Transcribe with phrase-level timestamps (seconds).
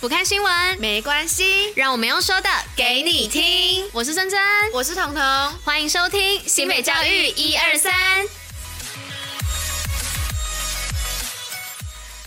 [0.00, 3.84] 不看新闻没关系，让我们用说的给你听。
[3.92, 4.38] 我是珍珍，
[4.72, 5.22] 我是彤彤，
[5.64, 7.92] 欢迎收听新北教育一二三。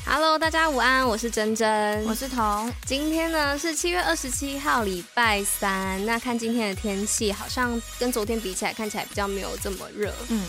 [0.05, 2.73] Hello，大家午安，我是珍珍，我是彤。
[2.85, 6.05] 今天呢是七月二十七号，礼拜三。
[6.05, 10.13] 那看今天的天气，好像跟昨天比起来，看起来比较没有这么热。
[10.27, 10.43] 嗯。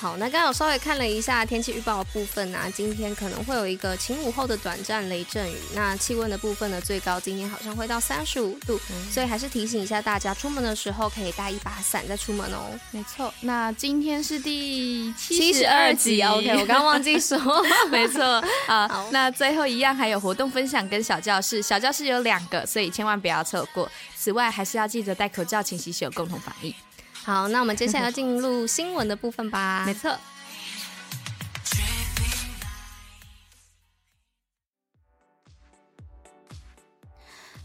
[0.00, 5.54] 好，那刚刚我稍微看了一下天气预报的部分啊，今天可能会有一个晴午后的短暂雷阵雨。
[5.74, 12.70] 那气温的部分呢，最高今天好像会到三十五度，嗯，所以还是提醒一下大家，出门的时候可以带一把伞再出门哦。
[12.92, 17.38] 没错，那今天是第七十二集，OK，我刚刚忘记说，
[17.92, 18.24] 没错
[18.68, 18.88] 啊。
[18.88, 23.86] 好，那最后一样还有活动分享跟小教室，小教室有两个，所以千万不要错过。
[24.16, 26.74] 此外，还是要记得戴口罩、勤洗手，共同防疫。
[27.24, 29.84] 好，那我们接下来进入新闻的部分吧。
[29.86, 30.10] 没错。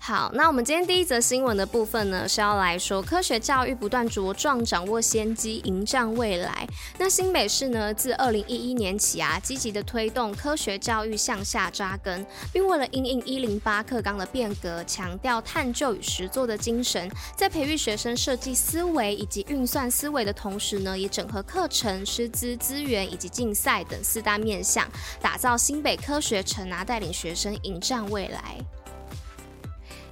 [0.08, 6.68] 好，那我们今天第一则新闻的部分呢，是要来说科学教育不断茁壮，掌握先机，迎战未来。
[7.00, 24.88] 那新北市呢，自二零一一年起啊，积极的推动科学教育向下扎根，并为了因应一零八课纲的变革，强调探究与实作的精神，在培育学生设计思维以及运算思维的同时呢，也整合课程、师资、资源以及竞赛等四大面向，
[25.20, 28.56] 打造新北科学城啊，带领学生迎战未来。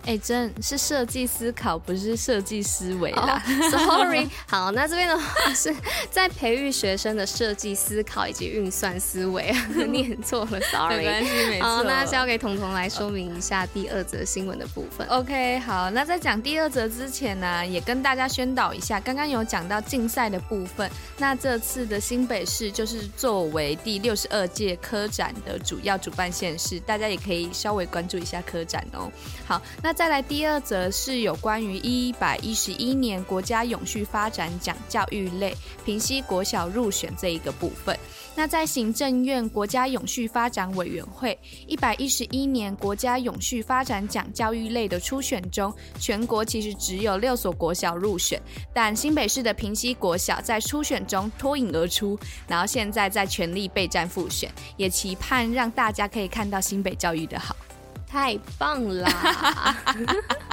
[0.06, 3.42] 哎，真是设计思考，不是设计思维啦。
[3.48, 5.74] Oh, sorry， 好，那这边的话是
[6.12, 9.56] 在培育学生的设计思考以及运算思维，
[9.88, 10.98] 念错了，sorry。
[10.98, 11.68] 没关系，没错。
[11.68, 15.08] 好，那交给彤彤来说明一下第二则新闻的部分。
[15.08, 29.10] OK，好，那在讲第二则之前呢，也跟大家宣导一下，刚刚有讲到竞赛的部分，那这次的新北市就是作为第六十二届科展的主要主办县市，大家也可以稍微关注一下科展哦。
[29.48, 29.93] 好，那。
[29.94, 37.98] 再来第二则是有关于一百一十一年国家永续发展奖教育类平溪国小入选这一个部分。
[38.36, 41.38] 那在行政院国家永续发展委员会
[41.68, 48.42] 一百一十一年国家永续发展奖教育类的初选中，全国其实只有六所国小入选，
[48.74, 57.56] 但新北市的平溪国小在初选中脱颖而出，然后现在在全力备战复选，也期盼让大家可以看到新北教育的好。
[58.14, 59.10] 太棒啦！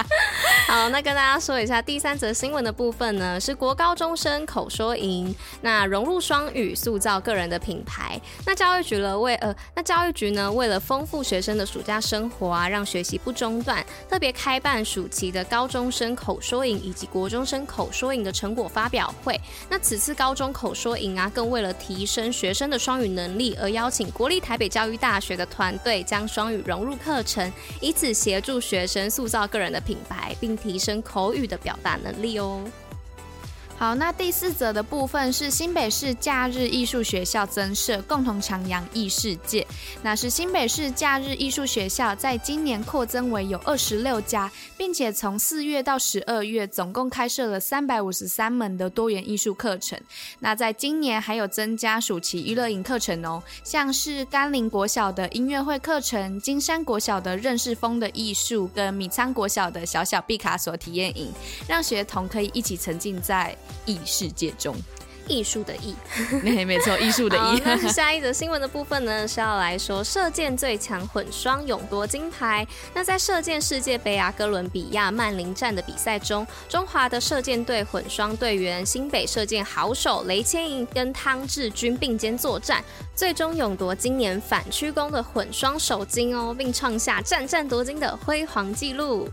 [0.67, 8.19] 好，那跟大家说一下第三则新闻的部分呢，是国高中生口说营，那融入双语，塑造个人的品牌。
[8.45, 19.39] 那教育局了为呃，那教育局呢为了丰富学生的暑假生活啊，让学习不中断，特别开办暑期的高中生口说营以及国中生口说营的成果发表会。
[19.69, 27.51] 那此次高中口说营啊，更为了提升学生的双语能力，而邀请国立台北教育大学的团队将双语融入课程。
[27.81, 32.63] 以此协助学生塑造个人的品牌，并提升口语的表达能力哦。
[33.81, 39.65] 好，那第四则的部分是新北市假日艺术学校增设，共同徜徉异世界。
[40.03, 49.99] 那是新北市假日艺术学校在今年扩增为有二十六家，并且从四月到十二月总共开设了三百五十三门的多元艺术课程。
[50.41, 61.33] 那在今年还有增加暑期娱乐营课程哦，像是甘霖国小的音乐会课程、金山国小的认识风的艺术，跟米仓国小的小小毕卡索体验营，
[61.67, 63.57] 让学童可以一起沉浸在。
[63.85, 64.75] 艺世界中，
[65.27, 65.95] 艺术的艺，
[66.43, 67.61] 没没错， 艺术的艺。
[67.63, 72.67] 那下一则新闻的部分呢，是要来说射箭最强混双勇夺金牌。
[72.93, 82.83] 那在射箭世界杯啊，哥伦比亚曼林站的比赛中，中华的射箭队混双队员新北射箭好手雷千莹跟汤志军并肩作战，
[83.15, 89.29] 最终勇夺今年反曲弓的混双首金哦，并创下战战夺金的辉煌纪录。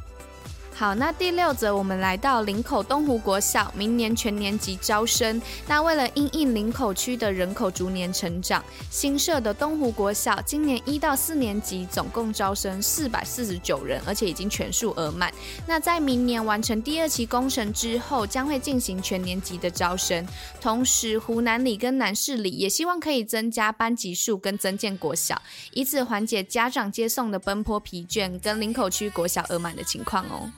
[0.79, 5.43] 好，那第六则，我们来到林口东湖国小，明年全年级招生。
[5.67, 15.35] 那为了因应林口区的人口逐年成长，新设的东湖国小今年一到四年级总共招生四百四十九人，而且已经全数额满。
[15.67, 20.25] 那在明年完成第二期工程之后，将会进行全年级的招生。
[20.61, 25.43] 同时，湖南里跟南势里也希望可以增加班级数跟增建国小，
[25.73, 30.49] 以此缓解家长接送的奔波疲倦跟林口区国小额满的情况哦。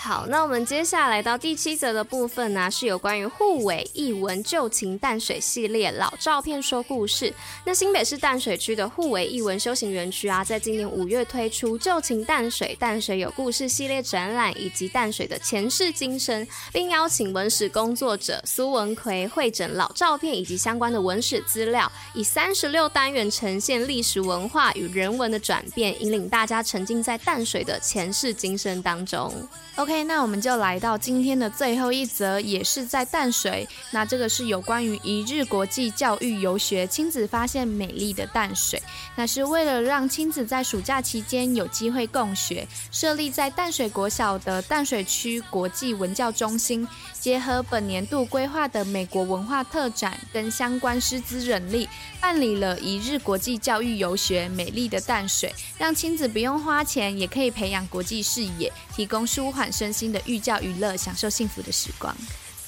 [0.00, 7.34] 好，那我们接下来到第七则的部分呢、是有关于互为艺文旧情淡水系列老照片说故事。
[7.64, 29.34] 那新北市淡水区的互为艺文休闲园区啊，在今年五月推出旧情淡水淡水有故事系列展览，以及淡水的前世今生，并邀请文史工作者苏文奎会诊老照片以及相关的文史资料，以三十六单元呈现历史文化与人文的转变，引领大家沉浸在淡水的前世今生当中。
[29.76, 33.66] OK，OK，那我们就来到今天的最后一则，也是在淡水。
[33.90, 38.82] 那这个是有关于一日国际教育游学，亲子发现美丽的淡水。
[39.16, 46.86] 那是为了让亲子在暑假期间有机会共学，设立在淡水国小的淡水区国际文教中心，
[47.20, 51.88] 结合本年度规划的美国文化特展跟相关师资人力，
[52.20, 62.14] 办理了一日国际教育游学，美丽的淡水，让亲子不用花钱，也可以培养国际视野，提供舒缓身心的寓教娱乐，享受幸福的时光。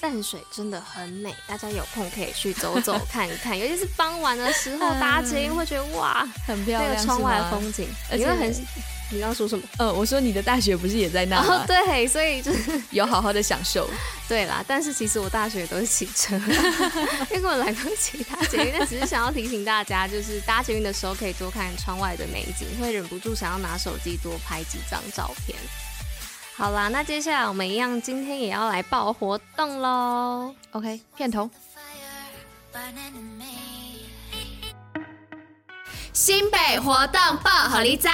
[0.00, 8.52] 淡水真的很美，大家有空可以去走走看一看，尤其是傍晚的时候，搭捷运会觉得哇，很漂亮，那个窗外的风景，而且很。
[9.12, 9.64] 你刚刚说什么？
[9.78, 11.62] 呃，我说你的大学不是也在那吗？
[11.62, 13.90] 哦，对，所以就是 有好好的享受。
[14.28, 16.36] 对啦，但是其实我大学都是骑车，
[17.34, 25.58] 因为我来不及搭捷运，但只是想要提醒大家，就是搭捷运的时候可以多看窗外的美景，会忍不住想要拿手机多拍几张照片。
[26.56, 30.54] 好啦，那接下来我们一样，今天也要来报活动喽。
[30.70, 31.50] OK，片头。
[36.12, 38.06] 新北活动报虎哩知。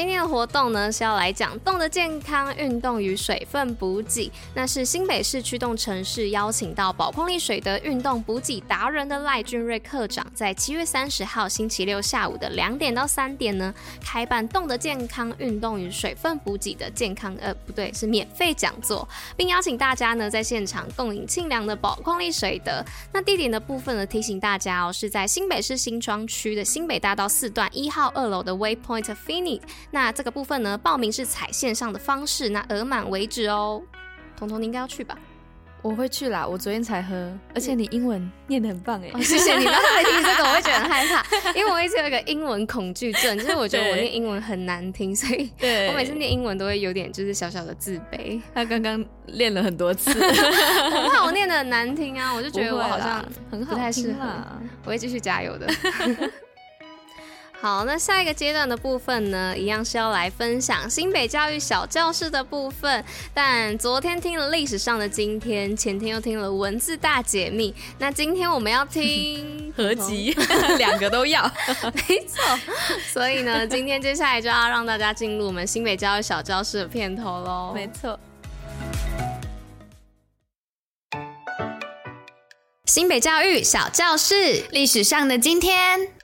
[0.00, 19.06] 今天的活动呢，是要来讲动的健康运动与水分补给，那是新北市驱动城市邀请到宝矿力水的运动补给达人的赖俊瑞课长，在七月三十号星期六下午的两点到三点呢，开办动的健康运动与水分补给的健康呃不对是免费讲座，
[19.36, 22.82] 并邀请大家呢在现场共饮清凉的宝矿力水的。
[23.12, 29.60] 那地点的部分呢，提醒大家哦，是在新北市新庄区的新北大道四段一号二楼的 Waypoint Phoenix。
[29.90, 33.82] 那这个部分呢，报名是采线上的方式，那额满为止哦。
[34.36, 35.18] 彤彤，你应该要去吧？
[35.82, 39.64] 我会去啦，我昨天才喝，而且你英文念得很棒哎、哦，谢谢你。
[39.64, 41.24] 刚才听这个，我会觉得很害怕，
[41.56, 45.50] 因为我一直有一个英文恐惧症，就是我觉得我念英文很难听，所以
[45.88, 48.38] 我每次念英文都会有点就是小小的自卑。
[48.54, 54.26] 他刚刚练了很多次， 我怕我念得很难听啊，我就觉得我好像很好，不太适合。
[54.84, 55.66] 我会继续加油的。
[57.60, 63.04] 好，那下一个阶段的部分呢，一样是要来分享新北教育小教室的部分。
[63.34, 70.34] 但昨天听了历史上的今天，前天又听了文字大解密，那今天我们要听 合集，
[70.78, 71.42] 两个都要，
[72.08, 72.42] 没错。
[73.12, 77.72] 所以呢，今天接下来就要让大家进入我们新北教育小教室的片头喽。
[77.74, 78.18] 没错，
[82.86, 86.19] 新北教育小教室，历史上的今天。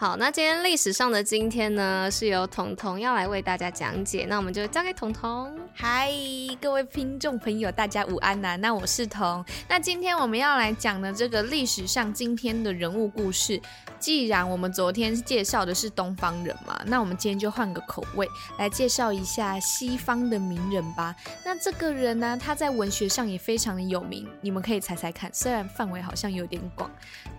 [0.00, 5.54] 好，那今天历史上的今天呢，是由彤彤要来为大家讲解，那我们就交给彤彤。
[5.74, 6.10] 嗨，
[6.58, 9.44] 各位听众朋友，大家午安呐、那我是彤。
[9.68, 13.60] 那今天我们要来讲的这个历史上今天的人物故事，
[14.00, 18.26] 既然我们昨天介绍的是东方人嘛，那我们今天就换个口味
[18.58, 21.14] 来介绍一下西方的名人吧。
[21.44, 26.90] 那这个人呢，他在文学上也非常的有名，你们可以猜猜看，虽然范围好像有点广，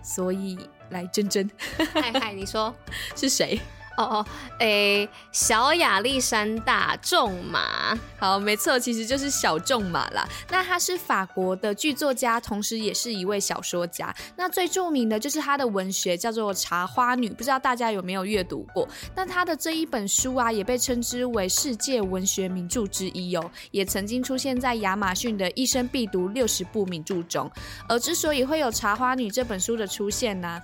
[0.02, 0.58] 所以。
[0.90, 1.50] 来，真真，
[1.94, 2.74] 嗨嗨，你说
[3.16, 3.58] 是谁？
[3.96, 4.26] 哦哦，
[4.58, 10.26] 诶，小亚历山大仲马，好，没错，其实就是小仲马啦。
[10.50, 14.14] 那他是法国的剧作家，同时也是一位小说家。
[14.36, 18.88] 那最著名的就是他的文学叫做《茶花女》，不知道大家有没有阅读过？
[19.14, 27.50] 那他的这一本书啊，也被称之为世界文学名著之一哦，也曾经出现在亚马逊的一生必读六十部名著中。
[27.88, 30.60] 而之所以会有《茶花女》这本书的出现呢、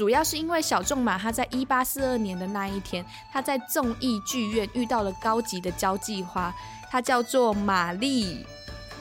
[0.00, 6.50] 主要是因为小仲马他在一八四二年的那一天，他在众议剧院遇到了高级的交际花，
[6.90, 8.46] 她叫做玛丽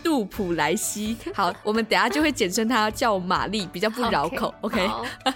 [0.03, 1.15] 杜普莱西。
[1.34, 4.53] 好，我们等下就会简称她叫玛丽，比较不绕口。
[4.60, 4.89] OK，, okay?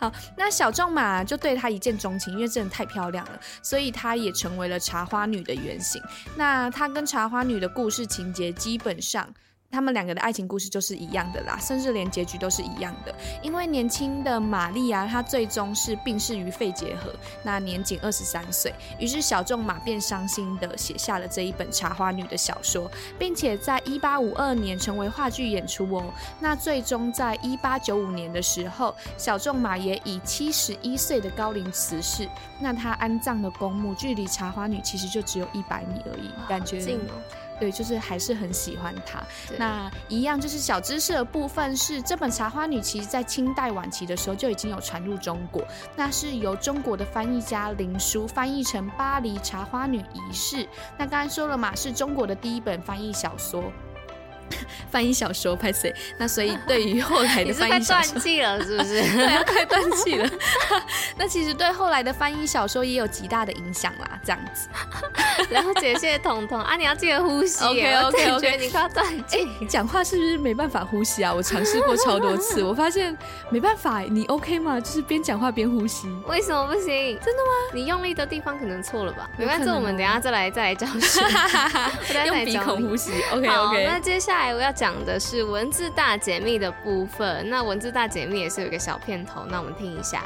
[0.00, 6.00] 好，好，那小仲马就对她一见钟情，因为真的太漂亮了，所以她也成为了茶花女的原型。
[6.36, 9.28] 那她跟茶花女的故事情节基本上。
[9.72, 13.14] 他们两个的爱情故事就是一样的啦，甚至连结局都是一样的。
[13.42, 17.10] 因为年轻的玛丽啊，她最终是病逝于肺结核，
[17.42, 18.70] 那年仅二十三岁。
[18.98, 26.04] 于是小仲马便伤心地写下了这一本《茶花女》的小说，并且在一八五二年成为话剧演出哦。
[26.38, 32.28] 那最终在一八九五年的时候，小仲马也以七十一岁的高龄辞世。
[32.60, 37.16] 那他安葬的公墓距离《茶花女》其实就只有一百米而已，感觉近哦。
[37.62, 39.22] 对，就是还是很喜欢它。
[39.56, 45.62] 那一样就是小知识的部分是，这本《茶花女》其实在清代晚期的时候就已经有传入中国，
[45.94, 50.56] 那是由中国的翻译家林书翻译成《巴黎茶花女仪式》。
[50.98, 53.62] 那刚才说了嘛，是中国的第一本翻译小说。
[54.90, 55.94] 翻译小说拍谁？
[56.18, 59.02] 那所以对于后来的 翻译小说，断气了 是不是？
[59.02, 60.28] 对，要快断气了。
[61.16, 64.68] 那其实对后来的翻译小说也有极大的影响啦，这样子。
[65.50, 67.64] 然后谢谢彤彤啊，你要记得呼吸。
[67.64, 69.48] OK OK OK，你快要断气。
[69.60, 71.32] 你讲话是不是没办法呼吸啊？
[71.32, 73.16] 我尝试过超多次，我发现
[73.50, 74.00] 没办法。
[74.00, 74.80] 你 OK 吗？
[74.80, 76.08] 就是边讲话边呼吸。
[76.26, 77.18] 为什么不行？
[77.20, 77.72] 真的吗？
[77.74, 79.28] 你用力的地方可能错了吧？
[79.36, 81.20] 没关系，我们等下再来再来教学。
[82.26, 83.10] 用鼻孔呼吸。
[83.32, 83.84] OK OK。
[83.86, 87.48] 那接下来我要讲的是文字大解密的部分。
[87.48, 90.24] 那文字大解密也是有一个小片头，那我们听一下。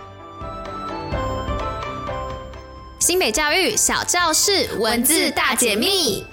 [2.99, 6.25] 新北教育小教室文字大解密。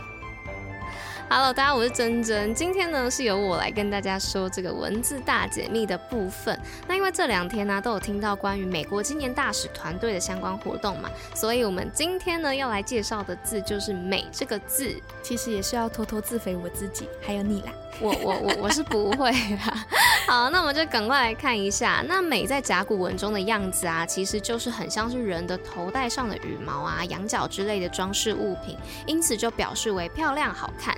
[1.35, 2.53] Hello，大家，我是珍珍。
[2.53, 6.55] 今天呢，是由我来跟大家说这个文字大解密的部分。
[6.87, 14.95] 那因为这两天呢、啊，都有听到关于美国青年大使团队的相关活动嘛，所以我们今天呢要来介绍的字就是“美”这个字。
[15.23, 17.71] 其实也是要偷偷自肥我自己，还有你啦。
[17.99, 19.85] 我我我我是不会啦。
[20.27, 30.95] 好，那我们就赶快来看一下，那“美”在甲骨文中的样子啊，其实就是很像是人的头戴上的羽毛啊、羊角之类的装饰物品，因此就表示为漂亮好看。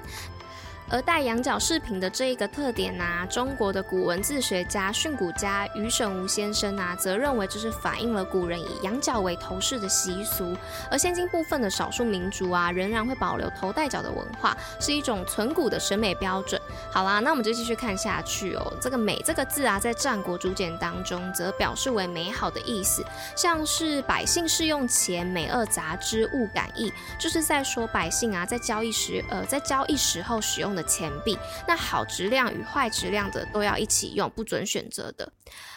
[0.90, 10.56] 而戴羊角饰品的这一个特点啊，中国的古文字学家训诂家俞沈吴先生啊，则认为这是反映了古人以羊角为头饰的习俗。
[10.92, 16.62] 而现今部分的少数民族啊，仍然会保留头戴角的文化，是一种存古的审美标准。
[16.92, 18.74] 好啦，那我们就继续看下去哦。
[18.80, 23.04] 这个“美”这个字啊，在战国竹简当中，则表示为美好的意思，
[23.36, 35.32] 像是百姓试用钱，美恶杂之，物感异，就是在说百姓啊，在交易时，呃，在交易时候使用的钱币，那好质量与坏质量的都要一起用，不准选择的。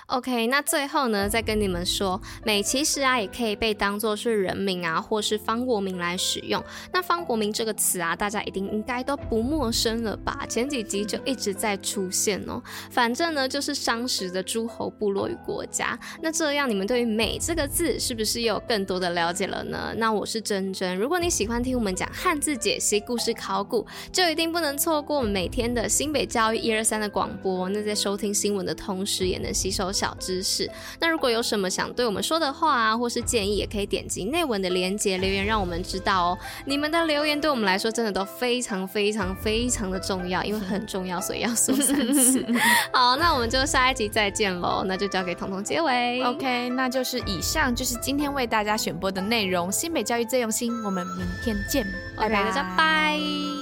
[0.08, 6.64] OK，那最后呢，再跟你们说，美其实啊，也可以被当作是人名啊，或是方国名来使用。
[6.90, 10.46] 那方国名这个词啊，大家一定应该都不陌生了吧？
[10.48, 12.58] 前几集就一直在出现哦。
[12.90, 15.98] 反正呢，就是商时的诸侯部落与国家。
[16.22, 19.92] 那这样，你们对于“美”这个字是不是又有更多的了解了呢？
[19.98, 27.68] 那我是珍珍，如果你喜欢听我们讲汉字解析、故事考古，就一定不能错过每天的新北教育一二三的广播。
[27.68, 29.92] 那在收听新闻的同时，也能吸收。
[29.98, 36.38] 小知识，那如果有什么想对我们说的话啊，或是建议，也可以点击内文的链接留言，让我们知道哦。
[36.66, 42.46] 你们的留言对我们来说真的都非常非常非常的重要，因为很重要，所以要说三次。
[42.92, 46.22] 好，那我们就下一集再见喽，那就交给彤彤结尾。
[46.22, 49.72] OK，那就是以上就是今天为大家选播的内容。
[49.72, 51.84] 新北教育最用心，我们明天见，
[52.16, 53.57] 拜拜，大家拜。